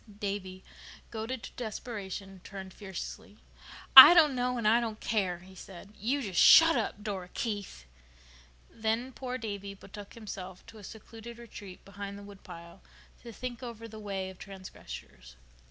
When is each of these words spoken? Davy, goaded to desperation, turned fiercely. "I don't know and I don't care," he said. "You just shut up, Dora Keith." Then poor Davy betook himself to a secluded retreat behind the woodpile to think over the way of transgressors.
Davy, 0.17 0.63
goaded 1.11 1.43
to 1.43 1.51
desperation, 1.57 2.41
turned 2.43 2.73
fiercely. 2.73 3.37
"I 3.95 4.15
don't 4.15 4.33
know 4.33 4.57
and 4.57 4.67
I 4.67 4.79
don't 4.81 4.99
care," 4.99 5.37
he 5.41 5.53
said. 5.53 5.93
"You 5.95 6.23
just 6.23 6.39
shut 6.39 6.75
up, 6.75 7.03
Dora 7.03 7.29
Keith." 7.35 7.85
Then 8.67 9.11
poor 9.11 9.37
Davy 9.37 9.75
betook 9.75 10.15
himself 10.15 10.65
to 10.65 10.79
a 10.79 10.83
secluded 10.83 11.37
retreat 11.37 11.85
behind 11.85 12.17
the 12.17 12.23
woodpile 12.23 12.81
to 13.21 13.31
think 13.31 13.61
over 13.61 13.87
the 13.87 13.99
way 13.99 14.31
of 14.31 14.39
transgressors. 14.39 15.35